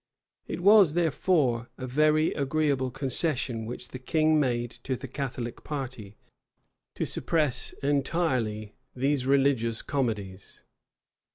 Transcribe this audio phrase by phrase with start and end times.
[0.47, 6.15] It was, therefore, a very agreeable concession which the king made to the Catholic party,
[6.95, 10.61] to suppress entirely these religious comedies.